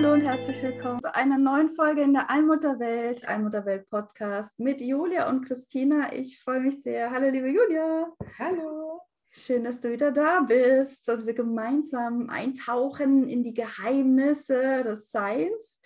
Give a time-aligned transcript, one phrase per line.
[0.00, 6.12] herzlich willkommen zu einer neuen Folge in der Allmutterwelt, Allmutterwelt Podcast mit Julia und Christina.
[6.12, 7.10] Ich freue mich sehr.
[7.10, 8.06] Hallo, liebe Julia.
[8.38, 9.00] Hallo.
[9.30, 15.80] Schön, dass du wieder da bist und wir gemeinsam eintauchen in die Geheimnisse des Seins.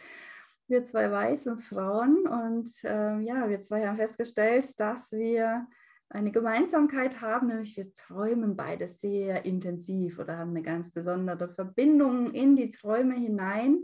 [0.68, 5.66] Wir zwei weißen Frauen und äh, ja, wir zwei haben festgestellt, dass wir
[6.10, 12.32] eine Gemeinsamkeit haben, nämlich wir träumen beide sehr intensiv oder haben eine ganz besondere Verbindung
[12.32, 13.82] in die Träume hinein.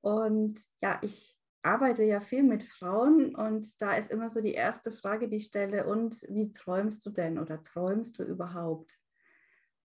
[0.00, 4.90] Und ja, ich arbeite ja viel mit Frauen und da ist immer so die erste
[4.90, 8.98] Frage, die ich stelle, und wie träumst du denn oder träumst du überhaupt?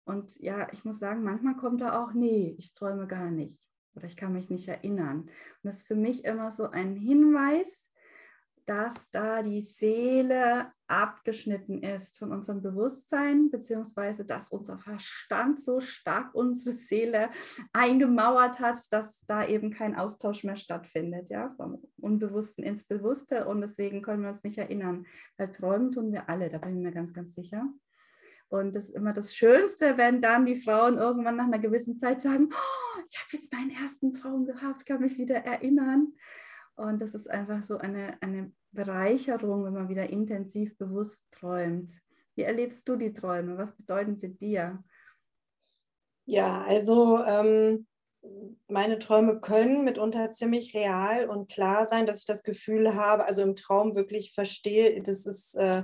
[0.05, 3.61] Und ja, ich muss sagen, manchmal kommt da auch, nee, ich träume gar nicht
[3.95, 5.23] oder ich kann mich nicht erinnern.
[5.23, 5.31] Und
[5.63, 7.91] das ist für mich immer so ein Hinweis,
[8.67, 16.35] dass da die Seele abgeschnitten ist von unserem Bewusstsein, beziehungsweise dass unser Verstand so stark
[16.35, 17.29] unsere Seele
[17.71, 23.61] eingemauert hat, dass da eben kein Austausch mehr stattfindet, ja, vom Unbewussten ins Bewusste und
[23.61, 25.05] deswegen können wir uns nicht erinnern,
[25.37, 27.65] weil träumen tun wir alle, da bin ich mir ganz, ganz sicher.
[28.49, 32.21] Und das ist immer das Schönste, wenn dann die Frauen irgendwann nach einer gewissen Zeit
[32.21, 36.13] sagen, oh, ich habe jetzt meinen ersten Traum gehabt, kann mich wieder erinnern.
[36.77, 41.89] Und das ist einfach so eine, eine Bereicherung, wenn man wieder intensiv bewusst träumt.
[42.35, 43.57] Wie erlebst du die Träume?
[43.57, 44.83] Was bedeuten sie dir?
[46.25, 47.87] Ja, also ähm,
[48.67, 53.41] meine Träume können mitunter ziemlich real und klar sein, dass ich das Gefühl habe, also
[53.41, 55.83] im Traum wirklich verstehe, das ist, äh,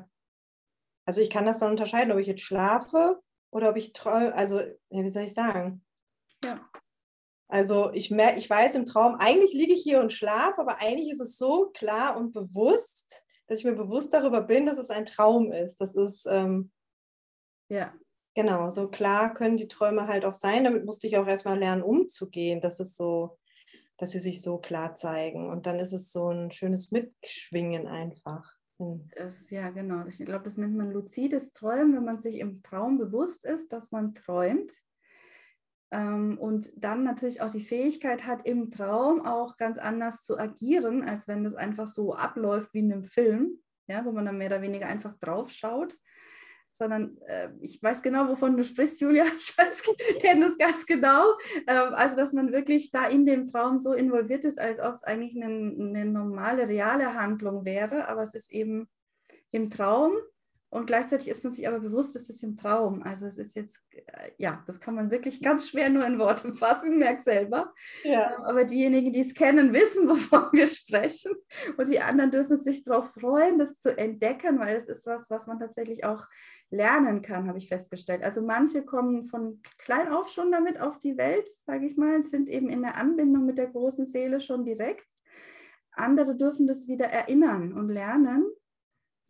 [1.06, 3.20] also ich kann das dann unterscheiden, ob ich jetzt schlafe
[3.52, 5.84] oder ob ich träume, also ja, wie soll ich sagen?
[7.53, 11.12] Also ich, mer ich weiß im Traum, eigentlich liege ich hier und schlafe, aber eigentlich
[11.12, 15.06] ist es so klar und bewusst, dass ich mir bewusst darüber bin, dass es ein
[15.06, 15.80] Traum ist.
[15.80, 16.72] Das ist, ähm,
[17.69, 17.94] ja,
[18.34, 20.64] genau, so klar können die Träume halt auch sein.
[20.64, 22.59] Damit musste ich auch erstmal lernen, umzugehen.
[22.59, 23.38] Das ist so,
[23.97, 25.52] dass sie sich so klar zeigen.
[25.52, 28.52] Und dann ist es so ein schönes Mitschwingen einfach.
[28.80, 29.08] Hm.
[29.16, 30.08] Das, ja, genau.
[30.08, 33.91] Ich glaube, das nennt man luzides Träumen, wenn man sich im Traum bewusst ist, dass
[33.91, 34.72] man träumt
[35.94, 41.28] und dann natürlich auch die Fähigkeit hat, im Traum auch ganz anders zu agieren, als
[41.28, 44.62] wenn das einfach so abläuft wie in einem Film, ja, wo man dann mehr oder
[44.62, 45.96] weniger einfach drauf schaut.
[46.72, 49.26] Sondern äh, ich weiß genau, wovon du sprichst, Julia.
[50.16, 51.38] Ich kenne das ganz genau.
[51.68, 55.03] Ähm, also, dass man wirklich da in dem Traum so involviert ist, als ob es
[55.03, 58.08] eigentlich eine, eine normale, reale Handlung wäre.
[58.08, 58.90] Aber es ist eben
[59.52, 60.14] im Traum
[60.73, 63.03] und gleichzeitig ist man sich aber bewusst, es ist im Traum.
[63.03, 66.51] Also es ist jetzt, äh, ja, das kann man wirklich ganz schwer nur in Worte
[66.53, 67.72] fassen, merk selber.
[68.03, 68.35] Ja.
[68.35, 71.31] Ähm, aber diejenigen, die es kennen, wissen, wovon wir sprechen.
[71.78, 75.45] Und die anderen dürfen sich darauf freuen, das zu entdecken, weil es ist was, was
[75.45, 76.25] man tatsächlich auch
[76.72, 78.23] lernen kann, habe ich festgestellt.
[78.23, 82.50] Also manche kommen von klein auf schon damit auf die Welt, sage ich mal, sind
[82.50, 85.05] eben in der Anbindung mit der großen Seele schon direkt.
[85.91, 88.44] Andere dürfen das wieder erinnern und lernen.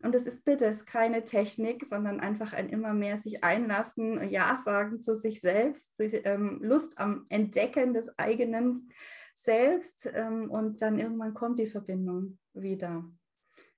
[0.03, 4.56] Und es ist bitte, ist keine Technik, sondern einfach ein immer mehr sich einlassen, Ja
[4.58, 8.91] sagen zu sich selbst, ähm, Lust am Entdecken des eigenen
[9.36, 13.06] Selbst ähm, und dann irgendwann kommt die Verbindung wieder.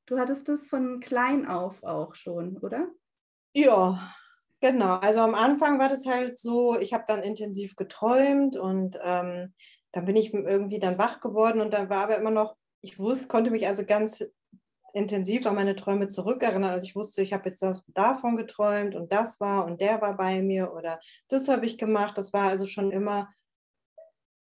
[0.08, 2.88] Du hattest das von klein auf auch schon, oder?
[3.54, 4.12] Ja,
[4.62, 4.96] genau.
[4.96, 9.54] Also am Anfang war das halt so, ich habe dann intensiv geträumt und ähm,
[9.92, 13.28] dann bin ich irgendwie dann wach geworden und dann war aber immer noch, ich wusste,
[13.28, 14.24] konnte mich also ganz
[14.96, 16.72] intensiv an meine Träume zurückerinnert.
[16.72, 20.16] Also ich wusste, ich habe jetzt das, davon geträumt und das war und der war
[20.16, 22.18] bei mir oder das habe ich gemacht.
[22.18, 23.30] Das war also schon immer,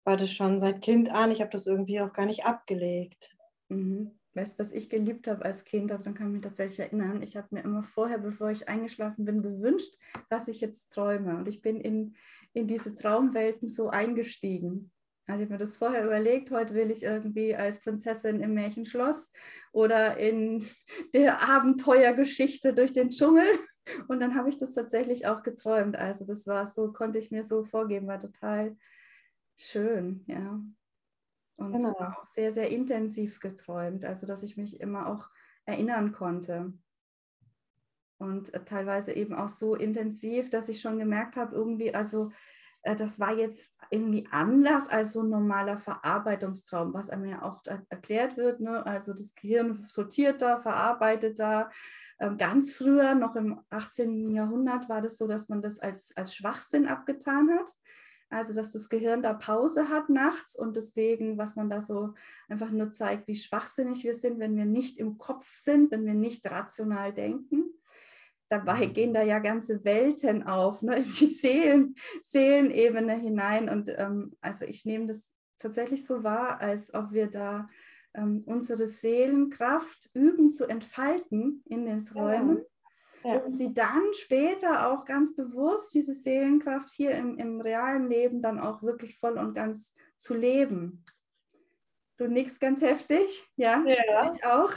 [0.03, 1.31] war das schon seit Kind an.
[1.31, 3.36] Ich habe das irgendwie auch gar nicht abgelegt.
[3.69, 4.12] Mhm.
[4.33, 5.92] Weißt du, was ich geliebt habe als Kind?
[5.92, 7.21] Daran kann ich mich tatsächlich erinnern.
[7.21, 9.98] Ich habe mir immer vorher, bevor ich eingeschlafen bin, gewünscht,
[10.30, 11.36] was ich jetzt träume.
[11.36, 12.15] Und ich bin in,
[12.53, 14.92] in diese Traumwelten so eingestiegen.
[15.31, 19.31] Also ich habe mir das vorher überlegt, heute will ich irgendwie als Prinzessin im Märchenschloss
[19.72, 20.68] oder in
[21.13, 23.45] der Abenteuergeschichte durch den Dschungel.
[24.10, 25.95] Und dann habe ich das tatsächlich auch geträumt.
[25.95, 28.75] Also das war so, konnte ich mir so vorgeben, war total
[29.56, 30.62] schön, ja.
[31.56, 31.94] Und genau.
[31.94, 35.30] auch sehr, sehr intensiv geträumt, also dass ich mich immer auch
[35.63, 36.74] erinnern konnte.
[38.18, 42.31] und äh, teilweise eben auch so intensiv, dass ich schon gemerkt habe, irgendwie, also
[42.83, 48.38] das war jetzt irgendwie anders als so ein normaler Verarbeitungstraum, was einem ja oft erklärt
[48.38, 48.60] wird.
[48.60, 48.86] Ne?
[48.86, 51.69] Also das Gehirn sortiert da, verarbeitet da.
[52.19, 54.31] Ähm, ganz früher, noch im 18.
[54.31, 57.69] Jahrhundert, war das so, dass man das als, als Schwachsinn abgetan hat.
[58.30, 62.13] Also, dass das Gehirn da Pause hat nachts und deswegen, was man da so
[62.48, 66.13] einfach nur zeigt, wie schwachsinnig wir sind, wenn wir nicht im Kopf sind, wenn wir
[66.13, 67.66] nicht rational denken
[68.51, 68.94] dabei mhm.
[68.94, 73.69] gehen da ja ganze Welten auf, ne, in die Seelen, Seelenebene hinein.
[73.69, 77.69] Und ähm, also ich nehme das tatsächlich so wahr, als ob wir da
[78.13, 82.57] ähm, unsere Seelenkraft üben zu entfalten in den Träumen.
[82.57, 82.63] Ja.
[83.24, 83.38] Ja.
[83.38, 88.59] Um sie dann später auch ganz bewusst, diese Seelenkraft hier im, im realen Leben dann
[88.59, 91.06] auch wirklich voll und ganz zu leben.
[92.18, 93.83] Du nix ganz heftig, ja?
[93.86, 94.33] Ja.
[94.33, 94.74] Ich auch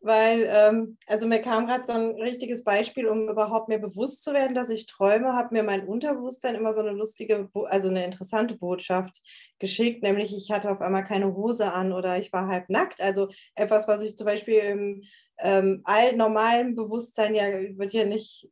[0.00, 4.32] weil, ähm, also mir kam gerade so ein richtiges Beispiel, um überhaupt mir bewusst zu
[4.32, 8.56] werden, dass ich träume, hat mir mein Unterbewusstsein immer so eine lustige, also eine interessante
[8.56, 9.22] Botschaft
[9.58, 13.00] geschickt, nämlich ich hatte auf einmal keine Hose an oder ich war halb nackt.
[13.00, 15.02] Also etwas, was ich zum Beispiel im
[15.40, 17.46] ähm, allnormalen Bewusstsein ja,
[17.76, 18.48] wird ja nicht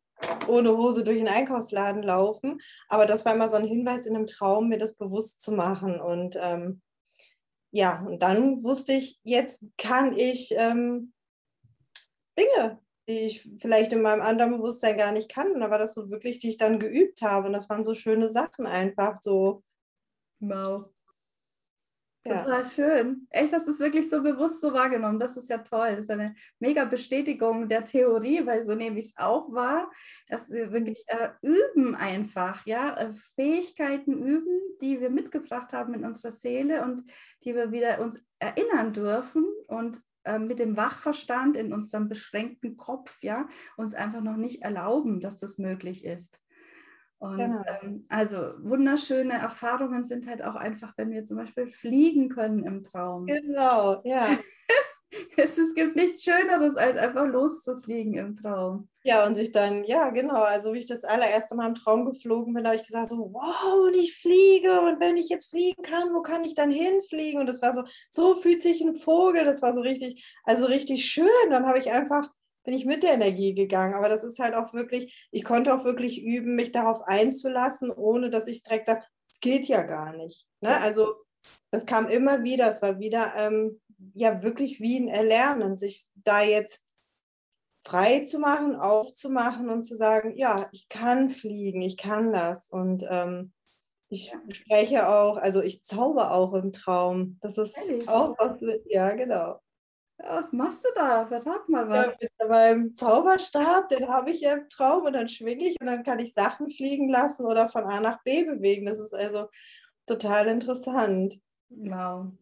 [0.48, 2.58] ohne Hose durch den Einkaufsladen laufen,
[2.88, 6.00] aber das war immer so ein Hinweis in einem Traum, mir das bewusst zu machen
[6.00, 6.80] und ähm,
[7.72, 11.12] ja, und dann wusste ich, jetzt kann ich ähm,
[12.38, 15.62] Dinge, die ich vielleicht in meinem anderen Bewusstsein gar nicht kann.
[15.62, 17.46] Aber das so wirklich, die ich dann geübt habe.
[17.46, 19.62] Und das waren so schöne Sachen einfach so.
[20.40, 20.90] Wow.
[22.26, 22.64] Total ja.
[22.64, 23.26] schön.
[23.30, 25.20] Echt, hast du es wirklich so bewusst so wahrgenommen.
[25.20, 25.90] Das ist ja toll.
[25.90, 29.90] Das ist eine mega Bestätigung der Theorie, weil so nehme ich es auch wahr,
[30.28, 36.04] dass wir wirklich äh, üben einfach, ja, äh, Fähigkeiten üben, die wir mitgebracht haben in
[36.04, 37.02] unserer Seele und
[37.44, 43.22] die wir wieder uns erinnern dürfen und äh, mit dem Wachverstand in unserem beschränkten Kopf,
[43.22, 46.42] ja, uns einfach noch nicht erlauben, dass das möglich ist.
[47.18, 47.62] Und genau.
[47.82, 52.82] ähm, also wunderschöne Erfahrungen sind halt auch einfach, wenn wir zum Beispiel fliegen können im
[52.82, 53.26] Traum.
[53.26, 54.38] Genau, ja.
[55.36, 58.88] es, es gibt nichts Schöneres, als einfach loszufliegen im Traum.
[59.02, 62.54] Ja, und sich dann, ja, genau, also wie ich das allererste Mal im Traum geflogen
[62.54, 66.12] bin, habe ich gesagt, so, wow, und ich fliege und wenn ich jetzt fliegen kann,
[66.12, 67.40] wo kann ich dann hinfliegen?
[67.40, 71.06] Und das war so, so fühlt sich ein Vogel, das war so richtig, also richtig
[71.06, 71.28] schön.
[71.50, 72.30] Dann habe ich einfach,
[72.64, 73.94] bin ich mit der Energie gegangen.
[73.94, 78.30] Aber das ist halt auch wirklich, ich konnte auch wirklich üben, mich darauf einzulassen, ohne
[78.30, 80.46] dass ich direkt sage, es geht ja gar nicht.
[80.60, 80.76] Ne?
[80.80, 81.14] Also
[81.70, 83.80] das kam immer wieder, es war wieder ähm,
[84.14, 86.82] ja wirklich wie ein Erlernen, sich da jetzt
[87.80, 92.68] frei zu machen, aufzumachen und zu sagen, ja, ich kann fliegen, ich kann das.
[92.68, 93.52] Und ähm,
[94.08, 97.38] ich spreche auch, also ich zauber auch im Traum.
[97.42, 98.08] Das ist Ehrlich?
[98.08, 99.60] auch was, ja, genau.
[100.18, 101.26] Ja, was machst du da?
[101.26, 102.06] Verrat mal was.
[102.06, 105.86] Ja, mit meinem Zauberstab, den habe ich ja im Traum und dann schwinge ich und
[105.86, 108.86] dann kann ich Sachen fliegen lassen oder von A nach B bewegen.
[108.86, 109.48] Das ist also
[110.06, 111.38] total interessant.
[111.68, 112.32] Wow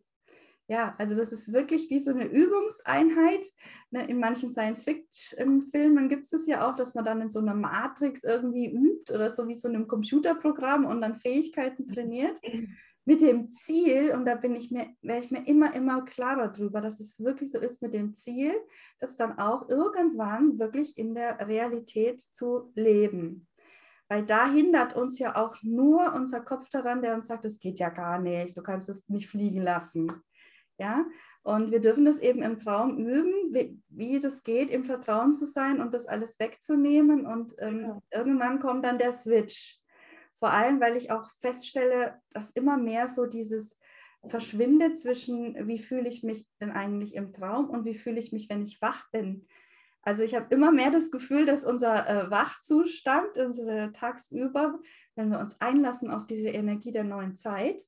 [0.67, 3.45] ja, also das ist wirklich wie so eine Übungseinheit.
[3.91, 7.55] Ne, in manchen Science-Fiction-Filmen gibt es das ja auch, dass man dann in so einer
[7.55, 12.41] Matrix irgendwie übt oder so wie so einem Computerprogramm und dann Fähigkeiten trainiert.
[13.07, 16.81] Mit dem Ziel, und da bin ich mir, wäre ich mir immer, immer klarer drüber,
[16.81, 18.55] dass es wirklich so ist mit dem Ziel,
[18.99, 23.47] das dann auch irgendwann wirklich in der Realität zu leben.
[24.09, 27.79] Weil da hindert uns ja auch nur unser Kopf daran, der uns sagt, es geht
[27.79, 30.11] ja gar nicht, du kannst es nicht fliegen lassen.
[30.79, 31.05] Ja?
[31.43, 35.47] Und wir dürfen das eben im Traum üben, wie, wie das geht, im Vertrauen zu
[35.47, 37.27] sein und das alles wegzunehmen.
[37.27, 38.03] Und ähm, ja.
[38.11, 39.79] irgendwann kommt dann der Switch.
[40.37, 43.79] Vor allem, weil ich auch feststelle, dass immer mehr so dieses
[44.27, 48.49] verschwindet zwischen, wie fühle ich mich denn eigentlich im Traum und wie fühle ich mich,
[48.49, 49.47] wenn ich wach bin.
[50.03, 54.79] Also ich habe immer mehr das Gefühl, dass unser äh, Wachzustand, unsere tagsüber,
[55.15, 57.83] wenn wir uns einlassen auf diese Energie der neuen Zeit,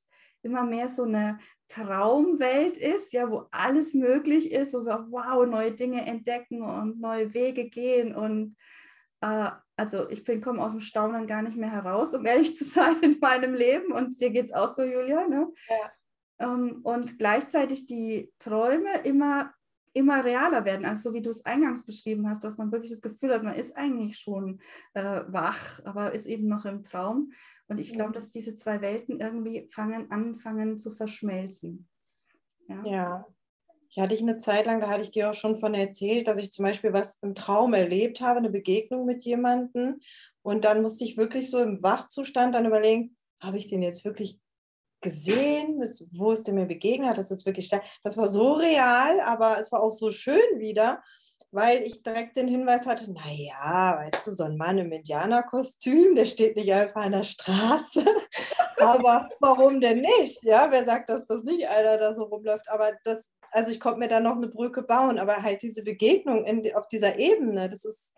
[0.46, 1.38] immer mehr so eine
[1.68, 7.34] Traumwelt ist, ja, wo alles möglich ist, wo wir wow, neue Dinge entdecken und neue
[7.34, 8.14] Wege gehen.
[8.14, 8.56] Und
[9.20, 12.64] äh, also ich bin komme aus dem Staunen gar nicht mehr heraus, um ehrlich zu
[12.64, 13.92] sein, in meinem Leben.
[13.92, 15.26] Und dir geht es auch so, Julia.
[15.26, 15.52] Ne?
[15.68, 15.92] Ja.
[16.38, 19.52] Ähm, und gleichzeitig die Träume immer
[19.96, 23.00] immer realer werden, also so wie du es eingangs beschrieben hast, dass man wirklich das
[23.00, 24.60] Gefühl hat, man ist eigentlich schon
[24.92, 27.32] äh, wach, aber ist eben noch im Traum.
[27.68, 31.88] Und ich glaube, dass diese zwei Welten irgendwie fangen, anfangen zu verschmelzen.
[32.68, 32.84] Ja.
[32.84, 33.26] ja.
[33.88, 36.38] Ich hatte ich eine Zeit lang, da hatte ich dir auch schon von erzählt, dass
[36.38, 40.00] ich zum Beispiel was im Traum erlebt habe, eine Begegnung mit jemandem.
[40.42, 44.40] Und dann musste ich wirklich so im Wachzustand dann überlegen, habe ich den jetzt wirklich
[45.00, 45.82] gesehen?
[46.12, 47.16] Wo ist der mir begegnet?
[47.16, 47.70] Das ist wirklich.
[48.02, 51.02] Das war so real, aber es war auch so schön wieder
[51.56, 56.26] weil ich direkt den Hinweis hatte, naja, weißt du, so ein Mann im Indianerkostüm, der
[56.26, 58.04] steht nicht einfach an der Straße.
[58.78, 60.42] Aber warum denn nicht?
[60.42, 62.68] Ja, wer sagt, dass das nicht einer da so rumläuft?
[62.68, 66.44] Aber das, also ich konnte mir da noch eine Brücke bauen, aber halt diese Begegnung
[66.44, 68.14] in, auf dieser Ebene, das ist,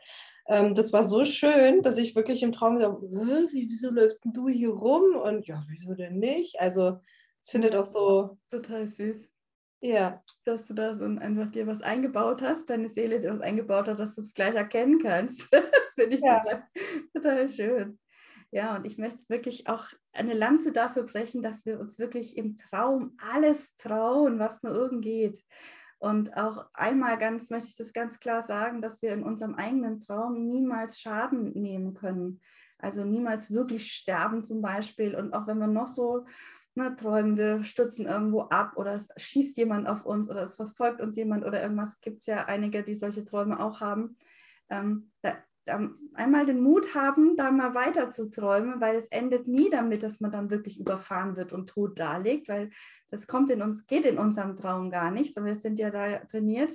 [0.49, 4.71] ähm, das war so schön, dass ich wirklich im Traum so, wieso läufst du hier
[4.71, 5.15] rum?
[5.15, 6.59] Und ja, wieso denn nicht?
[6.59, 6.99] Also
[7.41, 8.37] es findet auch so.
[8.51, 9.31] Total süß.
[9.81, 10.23] Ja.
[10.45, 14.01] Dass du da so einfach dir was eingebaut hast, deine Seele dir was eingebaut hat,
[14.01, 15.53] dass du es gleich erkennen kannst.
[15.53, 16.41] das finde ich ja.
[16.41, 16.63] total,
[17.15, 17.99] total schön.
[18.51, 22.57] Ja, und ich möchte wirklich auch eine Lanze dafür brechen, dass wir uns wirklich im
[22.57, 25.45] Traum alles trauen, was nur irgend geht.
[25.99, 30.01] Und auch einmal ganz möchte ich das ganz klar sagen, dass wir in unserem eigenen
[30.01, 32.41] Traum niemals Schaden nehmen können.
[32.79, 35.15] Also niemals wirklich sterben zum Beispiel.
[35.17, 36.25] Und auch wenn wir noch so
[36.79, 41.01] ne, träumen, wir stürzen irgendwo ab oder es schießt jemand auf uns oder es verfolgt
[41.01, 44.17] uns jemand oder irgendwas, gibt es ja einige, die solche Träume auch haben.
[44.71, 49.49] Ähm, da, da einmal den Mut haben, da mal weiter zu träumen, weil es endet
[49.49, 52.71] nie damit, dass man dann wirklich überfahren wird und tot darlegt, weil
[53.11, 56.19] das kommt in uns, geht in unserem Traum gar nicht, sondern wir sind ja da
[56.27, 56.73] trainiert.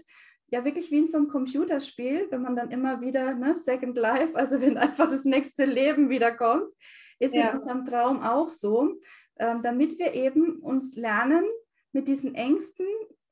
[0.47, 4.35] Ja, wirklich wie in so einem Computerspiel, wenn man dann immer wieder, ne, Second Life,
[4.35, 6.67] also wenn einfach das nächste Leben wiederkommt,
[7.19, 7.49] ist ja.
[7.49, 8.99] in unserem Traum auch so,
[9.35, 11.43] damit wir eben uns lernen,
[11.91, 12.85] mit diesen Ängsten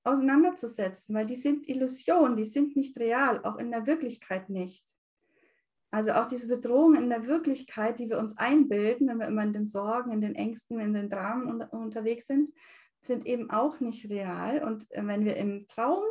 [0.03, 4.83] auseinanderzusetzen, weil die sind Illusion, die sind nicht real, auch in der Wirklichkeit nicht.
[5.91, 9.53] Also auch diese Bedrohungen in der Wirklichkeit, die wir uns einbilden, wenn wir immer in
[9.53, 12.49] den Sorgen, in den Ängsten, in den Dramen un unterwegs sind,
[13.01, 14.63] sind eben auch nicht real.
[14.63, 16.03] Und äh, wenn wir im Traum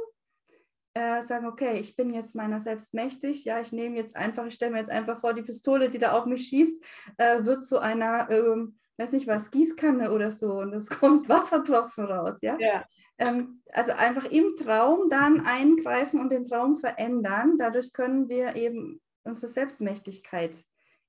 [0.92, 4.54] äh, sagen, okay, ich bin jetzt meiner selbst mächtig, ja, ich nehme jetzt einfach, ich
[4.54, 6.84] stelle mir jetzt einfach vor, die Pistole, die da auf mich schießt,
[7.16, 8.66] äh, wird zu einer, äh,
[9.00, 12.56] weiß nicht was, Gießkanne oder so und es kommt Wassertropfen raus, ja.
[12.58, 12.84] ja.
[13.18, 17.56] Ähm, also einfach im Traum dann eingreifen und den Traum verändern.
[17.58, 20.56] Dadurch können wir eben unsere Selbstmächtigkeit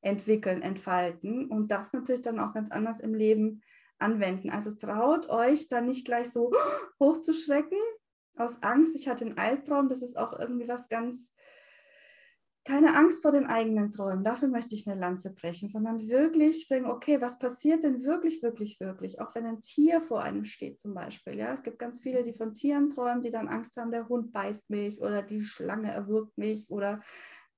[0.02, 3.62] entwickeln, entfalten und das natürlich dann auch ganz anders im Leben
[4.00, 4.50] anwenden.
[4.50, 6.52] Also traut euch da nicht gleich so
[7.00, 7.78] hochzuschrecken
[8.36, 8.96] aus Angst.
[8.96, 11.34] Ich hatte einen Albtraum, das ist auch irgendwie was ganz,
[12.64, 16.86] keine Angst vor den eigenen Träumen, dafür möchte ich eine Lanze brechen, sondern wirklich sagen,
[16.86, 19.20] okay, was passiert denn wirklich, wirklich, wirklich?
[19.20, 21.38] Auch wenn ein Tier vor einem steht zum Beispiel.
[21.38, 21.54] Ja?
[21.54, 24.70] Es gibt ganz viele, die von Tieren träumen, die dann Angst haben, der Hund beißt
[24.70, 27.02] mich oder die Schlange erwürgt mich oder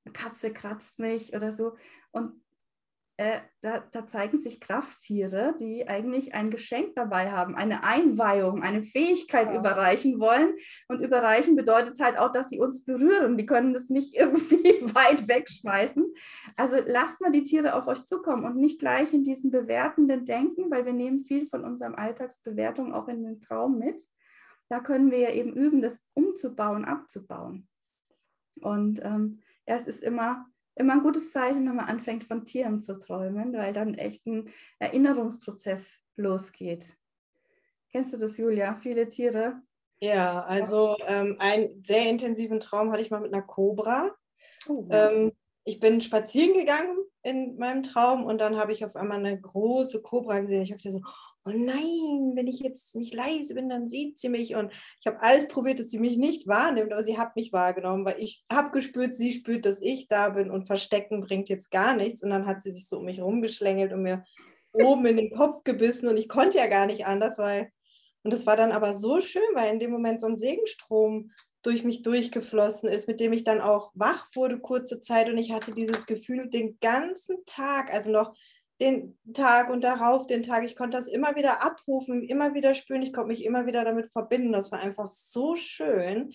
[0.05, 1.75] eine Katze kratzt mich oder so.
[2.11, 2.42] Und
[3.17, 8.81] äh, da, da, zeigen sich Krafttiere, die eigentlich ein Geschenk dabei haben, eine Einweihung, eine
[8.81, 9.59] Fähigkeit ja.
[9.59, 10.55] überreichen wollen.
[10.87, 13.37] Und überreichen bedeutet halt auch, dass sie uns berühren.
[13.37, 14.65] Die können das nicht irgendwie
[14.95, 16.11] weit wegschmeißen.
[16.55, 20.71] Also lasst mal die Tiere auf euch zukommen und nicht gleich in diesen bewertenden Denken,
[20.71, 24.01] weil wir nehmen viel von unserem Alltagsbewertung auch in den Traum mit.
[24.69, 27.67] Da können wir ja eben üben, das umzubauen, abzubauen.
[28.55, 32.81] Und ähm, ja, es ist immer immer ein gutes Zeichen, wenn man anfängt von Tieren
[32.81, 34.49] zu träumen, weil dann echt ein
[34.79, 36.95] Erinnerungsprozess losgeht.
[37.91, 38.75] Kennst du das, Julia?
[38.75, 39.61] Viele Tiere?
[39.99, 44.11] Ja, also ähm, einen sehr intensiven Traum hatte ich mal mit einer Kobra.
[44.67, 44.87] Oh.
[44.89, 45.31] Ähm,
[45.63, 50.01] ich bin spazieren gegangen in meinem Traum und dann habe ich auf einmal eine große
[50.01, 50.63] Kobra gesehen.
[50.63, 51.01] Ich habe so,
[51.45, 54.55] oh nein, wenn ich jetzt nicht leise bin, dann sieht sie mich.
[54.55, 58.05] Und ich habe alles probiert, dass sie mich nicht wahrnimmt, aber sie hat mich wahrgenommen,
[58.05, 61.95] weil ich habe gespürt, sie spürt, dass ich da bin und Verstecken bringt jetzt gar
[61.95, 62.23] nichts.
[62.23, 64.23] Und dann hat sie sich so um mich rumgeschlängelt und mir
[64.73, 67.71] oben in den Kopf gebissen und ich konnte ja gar nicht anders, weil
[68.23, 71.31] und das war dann aber so schön, weil in dem Moment so ein Segenstrom
[71.61, 75.51] durch mich durchgeflossen ist, mit dem ich dann auch wach wurde kurze Zeit und ich
[75.51, 78.33] hatte dieses Gefühl den ganzen Tag, also noch
[78.83, 83.01] den Tag und darauf den Tag, ich konnte das immer wieder abrufen, immer wieder spüren,
[83.01, 84.51] ich konnte mich immer wieder damit verbinden.
[84.51, 86.33] Das war einfach so schön,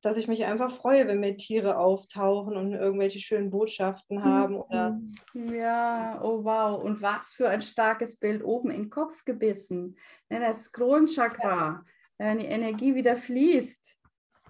[0.00, 4.56] dass ich mich einfach freue, wenn mir Tiere auftauchen und irgendwelche schönen Botschaften haben.
[4.56, 5.00] Oder
[5.34, 6.82] ja, oh wow.
[6.82, 9.96] Und was für ein starkes Bild oben im Kopf gebissen.
[10.28, 11.84] Das Kronchakra,
[12.16, 13.96] wenn die Energie wieder fließt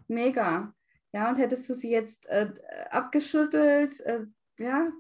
[0.09, 0.75] mega.
[1.13, 2.53] Ja, und hättest du sie jetzt äh,
[2.91, 4.27] abgeschüttelt, äh,
[4.59, 4.91] ja,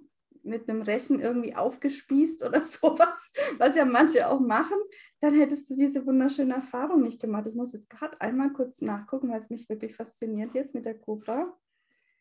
[0.48, 4.78] mit einem Rechen irgendwie aufgespießt oder sowas, was ja manche auch machen,
[5.20, 7.46] dann hättest du diese wunderschöne Erfahrung nicht gemacht.
[7.46, 10.98] Ich muss jetzt gerade einmal kurz nachgucken, weil es mich wirklich fasziniert jetzt mit der
[10.98, 11.56] Cobra.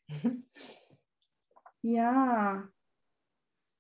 [1.82, 2.70] ja,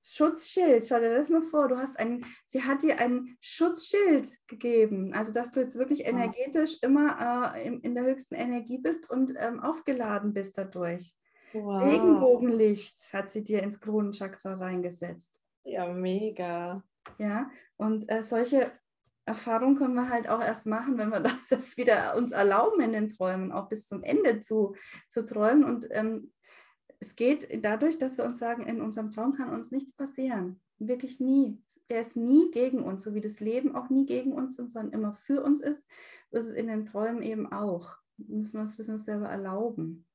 [0.10, 5.14] Schutzschild, stell dir das mal vor, du hast ein, sie hat dir ein Schutzschild gegeben,
[5.14, 9.34] also dass du jetzt wirklich energetisch immer äh, in, in, der höchsten Energie bist und
[9.38, 11.14] ähm, aufgeladen bist dadurch.
[11.54, 11.84] Wow.
[11.84, 15.42] Regenbogenlicht hat sie dir ins Kronenchakra reingesetzt.
[15.64, 16.84] Ja, mega.
[17.18, 18.72] Ja, und äh, solche
[19.26, 23.10] Erfahrung können wir halt auch erst machen, wenn wir das wieder uns erlauben, in den
[23.10, 24.76] Träumen auch bis zum Ende zu,
[25.10, 25.64] zu träumen.
[25.64, 26.32] Und ähm,
[27.00, 30.62] es geht dadurch, dass wir uns sagen, in unserem Traum kann uns nichts passieren.
[30.80, 31.62] Wirklich nie.
[31.90, 34.94] Der ist nie gegen uns, so wie das Leben auch nie gegen uns ist, sondern
[34.94, 35.88] immer für uns ist.
[36.32, 37.96] So ist es in den Träumen eben auch.
[38.18, 40.06] Wir müssen uns das selber erlauben.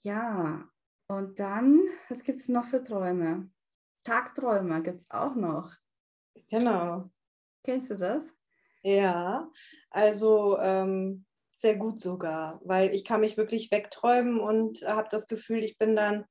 [0.00, 0.68] Ja,
[1.08, 3.50] und dann, was gibt es noch für Träume?
[4.04, 5.74] Tagträume gibt es auch noch.
[6.48, 7.10] Genau.
[7.64, 8.24] Kennst du das?
[8.82, 9.50] Ja,
[9.90, 15.64] also ähm, sehr gut sogar, weil ich kann mich wirklich wegträumen und habe das Gefühl,
[15.64, 16.24] ich bin dann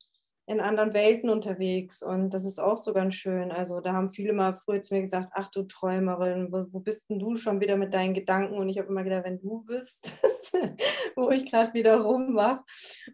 [0.47, 3.51] in anderen Welten unterwegs und das ist auch so ganz schön.
[3.51, 7.09] Also da haben viele mal früher zu mir gesagt, ach du Träumerin, wo, wo bist
[7.09, 8.57] denn du schon wieder mit deinen Gedanken?
[8.57, 10.53] Und ich habe immer gedacht, wenn du wüsstest,
[11.17, 12.63] wo ich gerade wieder rummache.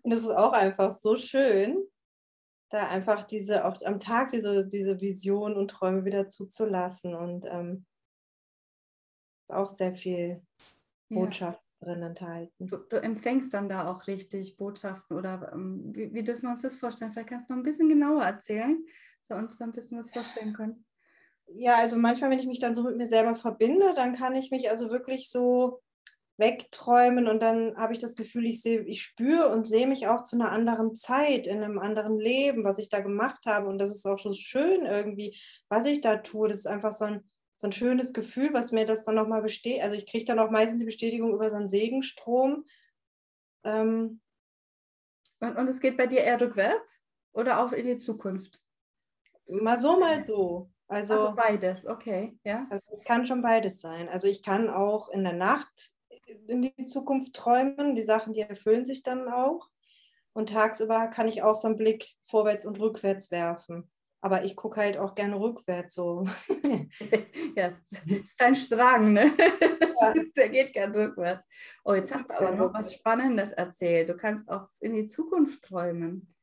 [0.03, 1.83] Und das ist auch einfach so schön,
[2.69, 7.87] da einfach diese, auch am Tag diese, diese Vision und Träume wieder zuzulassen und ähm,
[9.49, 10.45] auch sehr viel
[11.09, 12.67] Botschaft drin enthalten.
[12.67, 16.61] Du, du, empfängst dann da auch richtig Botschaften oder ähm, wie, wie, dürfen wir uns
[16.61, 17.11] das vorstellen?
[17.11, 18.83] Vielleicht kannst du noch ein bisschen genauer erzählen,
[19.19, 20.85] dass wir uns da ein bisschen was vorstellen können.
[21.47, 24.49] Ja, also manchmal, wenn ich mich dann so mit mir selber verbinde, dann kann ich
[24.49, 25.81] mich also wirklich so
[26.37, 30.23] wegträumen und dann habe ich das Gefühl, ich sehe, ich spüre und sehe mich auch
[30.23, 33.91] zu einer anderen Zeit, in einem anderen Leben, was ich da gemacht habe und das
[33.91, 35.37] ist auch so schön irgendwie,
[35.69, 36.47] was ich da tue.
[36.47, 37.29] Das ist einfach so ein
[37.63, 39.81] so ein schönes Gefühl, was mir das dann nochmal besteht.
[39.81, 42.65] Also ich kriege dann auch meistens die Bestätigung über so einen Segenstrom.
[43.63, 44.19] Ähm
[45.39, 46.99] und, und es geht bei dir eher rückwärts
[47.31, 48.61] oder auch in die Zukunft?
[49.47, 50.71] Mal so, mal so.
[50.89, 52.67] Also, also beides, okay, ja.
[52.69, 54.09] Also kann schon beides sein.
[54.09, 55.93] Also ich kann auch in der Nacht
[56.47, 57.95] in die Zukunft träumen.
[57.95, 59.69] Die Sachen, die erfüllen sich dann auch.
[60.33, 63.89] Und tagsüber kann ich auch so einen Blick vorwärts und rückwärts werfen.
[64.23, 66.23] Aber ich gucke halt auch gerne rückwärts so.
[67.57, 69.33] ja, das ist dein Strang, ne?
[70.01, 70.13] Ja.
[70.35, 71.45] Der geht gerne rückwärts.
[71.85, 74.09] Oh, jetzt hast du aber noch was Spannendes erzählt.
[74.09, 76.33] Du kannst auch in die Zukunft träumen.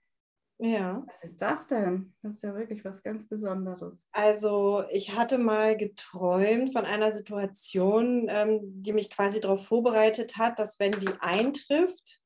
[0.58, 1.02] Ja.
[1.06, 2.14] Was ist das denn?
[2.22, 4.06] Das ist ja wirklich was ganz Besonderes.
[4.12, 10.58] Also ich hatte mal geträumt von einer Situation, ähm, die mich quasi darauf vorbereitet hat,
[10.58, 12.20] dass wenn die eintrifft,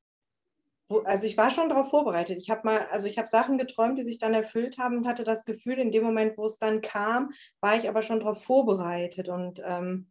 [1.00, 2.38] also ich war schon darauf vorbereitet.
[2.38, 5.24] Ich habe mal, also ich habe Sachen geträumt, die sich dann erfüllt haben und hatte
[5.24, 7.30] das Gefühl, in dem Moment, wo es dann kam,
[7.60, 9.28] war ich aber schon darauf vorbereitet.
[9.28, 10.10] Und ähm,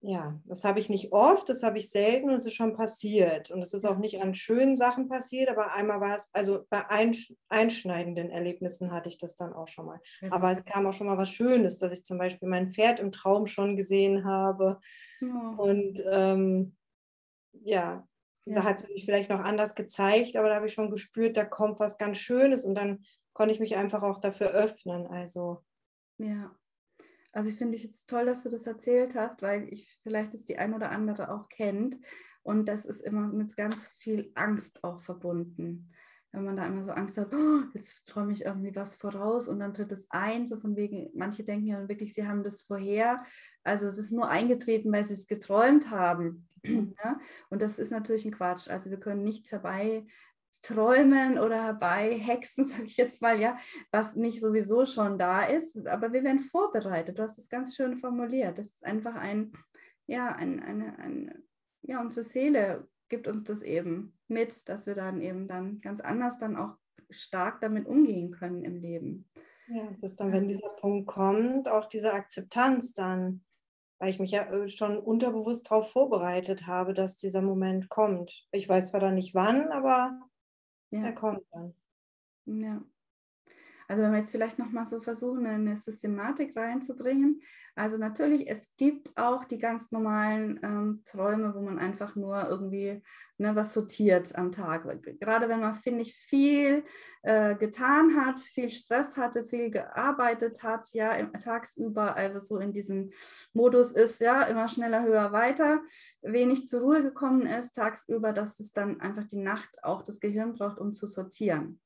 [0.00, 3.50] ja, das habe ich nicht oft, das habe ich selten und es ist schon passiert.
[3.50, 6.84] Und es ist auch nicht an schönen Sachen passiert, aber einmal war es, also bei
[7.48, 10.00] einschneidenden Erlebnissen hatte ich das dann auch schon mal.
[10.20, 10.32] Ja.
[10.32, 13.10] Aber es kam auch schon mal was Schönes, dass ich zum Beispiel mein Pferd im
[13.10, 14.78] Traum schon gesehen habe.
[15.20, 15.54] Ja.
[15.56, 16.76] Und ähm,
[17.52, 18.07] ja.
[18.54, 21.44] Da hat sie sich vielleicht noch anders gezeigt, aber da habe ich schon gespürt, da
[21.44, 25.06] kommt was ganz Schönes und dann konnte ich mich einfach auch dafür öffnen.
[25.06, 25.64] Also.
[26.18, 26.54] Ja.
[27.32, 30.46] Also ich finde ich jetzt toll, dass du das erzählt hast, weil ich vielleicht es
[30.46, 31.96] die ein oder andere auch kennt.
[32.42, 35.92] Und das ist immer mit ganz viel Angst auch verbunden.
[36.38, 39.58] Wenn man da immer so Angst hat, oh, jetzt träume ich irgendwie was voraus und
[39.58, 43.24] dann tritt es ein, so von wegen, manche denken ja wirklich, sie haben das vorher.
[43.64, 46.48] Also es ist nur eingetreten, weil sie es geträumt haben.
[47.04, 47.20] Ja?
[47.50, 48.68] Und das ist natürlich ein Quatsch.
[48.68, 50.06] Also wir können nichts herbei
[50.62, 53.58] träumen oder herbei hexen, sage ich jetzt mal, ja,
[53.90, 57.18] was nicht sowieso schon da ist, aber wir werden vorbereitet.
[57.18, 58.58] Du hast es ganz schön formuliert.
[58.58, 59.52] Das ist einfach ein,
[60.06, 61.42] ja, ein, eine, eine,
[61.82, 66.38] ja, unsere Seele gibt uns das eben mit, dass wir dann eben dann ganz anders
[66.38, 66.76] dann auch
[67.10, 69.28] stark damit umgehen können im Leben.
[69.68, 73.44] Ja, es ist dann, wenn dieser Punkt kommt, auch diese Akzeptanz dann
[73.98, 78.46] weil ich mich ja äh, schon unterbewusst darauf vorbereitet habe, dass dieser Moment kommt.
[78.52, 80.20] Ich weiß zwar dann nicht wann, aber
[80.90, 81.04] ja.
[81.04, 81.74] er kommt dann.
[82.46, 82.82] Ja.
[83.88, 87.40] Also wenn wir jetzt vielleicht nochmal so versuchen, eine Systematik reinzubringen.
[87.74, 93.02] Also natürlich, es gibt auch die ganz normalen ähm, Träume, wo man einfach nur irgendwie
[93.38, 94.84] ne, was sortiert am Tag.
[95.20, 96.84] Gerade wenn man, finde ich, viel
[97.22, 103.12] äh, getan hat, viel Stress hatte, viel gearbeitet hat, ja, tagsüber einfach so in diesem
[103.54, 105.80] Modus ist, ja, immer schneller, höher, weiter,
[106.20, 110.52] wenig zur Ruhe gekommen ist tagsüber, dass es dann einfach die Nacht auch das Gehirn
[110.52, 111.80] braucht, um zu sortieren.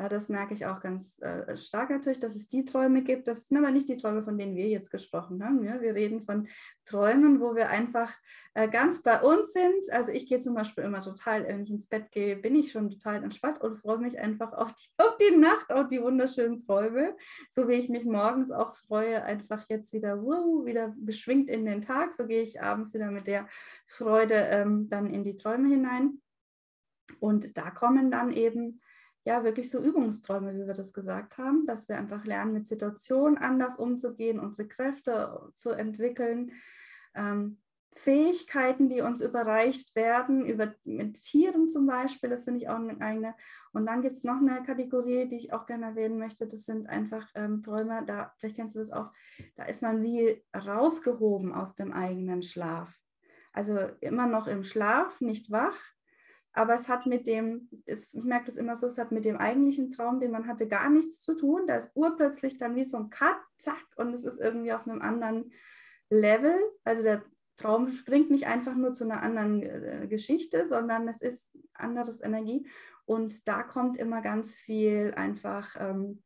[0.00, 3.28] Ja, das merke ich auch ganz äh, stark natürlich, dass es die Träume gibt.
[3.28, 5.62] Das sind aber nicht die Träume, von denen wir jetzt gesprochen haben.
[5.62, 5.82] Ja?
[5.82, 6.48] Wir reden von
[6.86, 8.10] Träumen, wo wir einfach
[8.54, 9.92] äh, ganz bei uns sind.
[9.92, 12.88] Also ich gehe zum Beispiel immer total, wenn ich ins Bett gehe, bin ich schon
[12.88, 17.14] total entspannt und freue mich einfach auf die, auf die Nacht, auf die wunderschönen Träume.
[17.50, 21.82] So wie ich mich morgens auch freue, einfach jetzt wieder, wow, wieder beschwingt in den
[21.82, 22.14] Tag.
[22.14, 23.50] So gehe ich abends wieder mit der
[23.86, 26.22] Freude ähm, dann in die Träume hinein.
[27.18, 28.80] Und da kommen dann eben
[29.24, 33.38] ja wirklich so Übungsträume, wie wir das gesagt haben, dass wir einfach lernen, mit Situationen
[33.38, 36.52] anders umzugehen, unsere Kräfte zu entwickeln.
[37.14, 37.58] Ähm,
[37.96, 43.00] Fähigkeiten, die uns überreicht werden, über, mit Tieren zum Beispiel, das finde ich auch eine
[43.00, 43.34] eigene.
[43.72, 46.88] Und dann gibt es noch eine Kategorie, die ich auch gerne erwähnen möchte, das sind
[46.88, 49.12] einfach ähm, Träume, da, vielleicht kennst du das auch,
[49.56, 52.96] da ist man wie rausgehoben aus dem eigenen Schlaf.
[53.52, 55.76] Also immer noch im Schlaf, nicht wach,
[56.52, 59.36] aber es hat mit dem, es, ich merke das immer so, es hat mit dem
[59.36, 61.66] eigentlichen Traum, den man hatte, gar nichts zu tun.
[61.66, 65.00] Da ist urplötzlich dann wie so ein Cut, zack, und es ist irgendwie auf einem
[65.00, 65.52] anderen
[66.08, 66.54] Level.
[66.84, 67.22] Also der
[67.56, 72.66] Traum springt nicht einfach nur zu einer anderen äh, Geschichte, sondern es ist anderes Energie.
[73.04, 76.22] Und da kommt immer ganz viel einfach, ähm,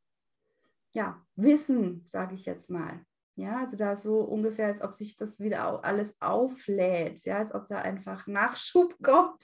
[0.95, 3.05] ja, Wissen, sage ich jetzt mal.
[3.37, 7.67] Ja, also da so ungefähr, als ob sich das wieder alles auflädt, ja, als ob
[7.67, 9.43] da einfach Nachschub kommt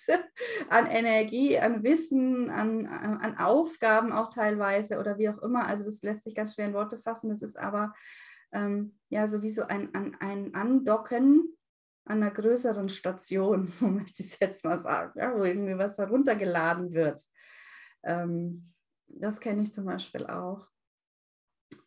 [0.69, 5.67] an Energie, an Wissen, an, an Aufgaben auch teilweise oder wie auch immer.
[5.67, 7.31] Also das lässt sich ganz schwer in Worte fassen.
[7.31, 7.93] Das ist aber
[8.53, 11.57] ähm, ja sowieso ein, ein, ein Andocken
[12.05, 15.99] an einer größeren Station, so möchte ich es jetzt mal sagen, ja, wo irgendwie was
[15.99, 17.21] heruntergeladen wird.
[18.05, 18.73] Ähm,
[19.09, 20.69] das kenne ich zum Beispiel auch.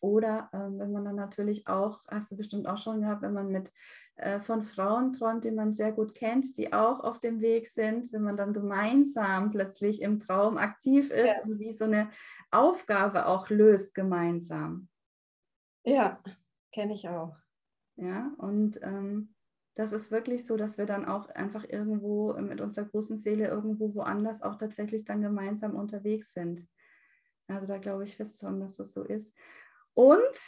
[0.03, 3.47] Oder ähm, wenn man dann natürlich auch, hast du bestimmt auch schon gehabt, wenn man
[3.47, 3.71] mit
[4.17, 8.11] äh, von Frauen träumt, die man sehr gut kennt, die auch auf dem Weg sind,
[8.11, 11.43] wenn man dann gemeinsam plötzlich im Traum aktiv ist ja.
[11.45, 12.09] und wie so eine
[12.51, 14.89] Aufgabe auch löst gemeinsam.
[15.85, 16.21] Ja,
[16.73, 17.37] kenne ich auch.
[17.95, 19.33] Ja, und ähm,
[19.75, 23.95] das ist wirklich so, dass wir dann auch einfach irgendwo mit unserer großen Seele irgendwo
[23.95, 26.67] woanders auch tatsächlich dann gemeinsam unterwegs sind.
[27.47, 29.33] Also da glaube ich fest dran, dass das so ist.
[29.93, 30.39] Und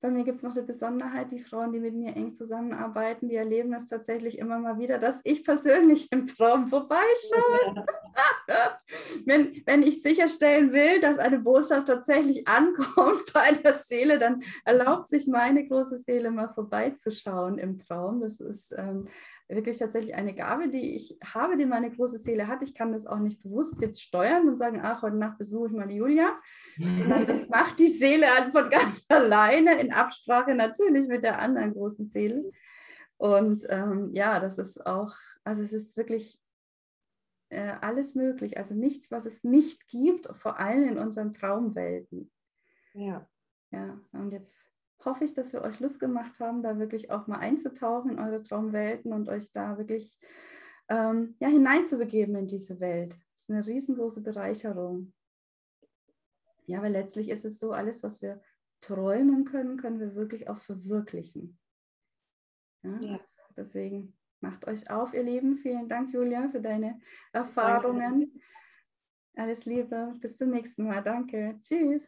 [0.00, 3.34] bei mir gibt es noch eine Besonderheit, die Frauen, die mit mir eng zusammenarbeiten, die
[3.34, 7.84] erleben das tatsächlich immer mal wieder, dass ich persönlich im Traum vorbeischaue.
[9.26, 15.08] wenn, wenn ich sicherstellen will, dass eine Botschaft tatsächlich ankommt bei einer Seele, dann erlaubt
[15.08, 18.20] sich meine große Seele mal vorbeizuschauen im Traum.
[18.20, 19.06] Das ist ähm,
[19.48, 22.62] wirklich tatsächlich eine Gabe, die ich habe, die meine große Seele hat.
[22.62, 25.88] Ich kann das auch nicht bewusst jetzt steuern und sagen, ach, heute Nacht besuche ich
[25.88, 26.38] die Julia.
[26.76, 31.72] Sondern das macht die Seele halt von ganz alleine, in Absprache natürlich mit der anderen
[31.72, 32.50] großen Seele.
[33.16, 36.38] Und ähm, ja, das ist auch, also es ist wirklich
[37.50, 38.58] äh, alles möglich.
[38.58, 42.30] Also nichts, was es nicht gibt, vor allem in unseren Traumwelten.
[42.94, 43.28] Ja.
[43.70, 44.64] Ja, und jetzt
[45.04, 48.42] hoffe ich, dass wir euch Lust gemacht haben, da wirklich auch mal einzutauchen in eure
[48.42, 50.18] Traumwelten und euch da wirklich
[50.88, 53.12] ähm, ja, hineinzubegeben in diese Welt.
[53.12, 55.12] Das ist eine riesengroße Bereicherung.
[56.66, 58.42] Ja, weil letztlich ist es so, alles, was wir
[58.80, 61.58] träumen können, können wir wirklich auch verwirklichen.
[62.82, 63.20] Ja, ja.
[63.56, 65.58] Deswegen macht euch auf, ihr Lieben.
[65.58, 67.00] Vielen Dank, Julia, für deine
[67.32, 68.20] Erfahrungen.
[68.20, 68.40] Danke.
[69.36, 70.14] Alles Liebe.
[70.20, 71.02] Bis zum nächsten Mal.
[71.02, 71.60] Danke.
[71.62, 72.02] Tschüss.